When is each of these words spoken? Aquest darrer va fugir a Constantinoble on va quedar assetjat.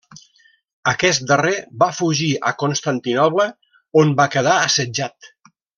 Aquest 0.91 1.25
darrer 1.31 1.53
va 1.83 1.91
fugir 1.99 2.31
a 2.51 2.55
Constantinoble 2.65 3.49
on 4.05 4.19
va 4.23 4.31
quedar 4.37 4.61
assetjat. 4.67 5.33